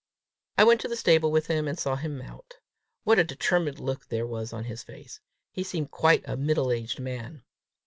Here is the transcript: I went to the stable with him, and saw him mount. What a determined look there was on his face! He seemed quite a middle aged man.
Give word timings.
I 0.57 0.63
went 0.63 0.81
to 0.81 0.87
the 0.87 0.95
stable 0.95 1.29
with 1.31 1.45
him, 1.45 1.67
and 1.67 1.77
saw 1.77 1.95
him 1.95 2.17
mount. 2.17 2.55
What 3.03 3.19
a 3.19 3.23
determined 3.23 3.77
look 3.79 4.07
there 4.07 4.25
was 4.25 4.51
on 4.51 4.63
his 4.63 4.81
face! 4.81 5.19
He 5.51 5.61
seemed 5.61 5.91
quite 5.91 6.23
a 6.27 6.35
middle 6.35 6.71
aged 6.71 6.99
man. 6.99 7.43